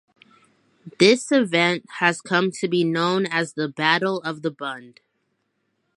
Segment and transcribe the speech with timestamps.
[0.97, 4.99] This event has come to be known as the 'Battle of the Bund'.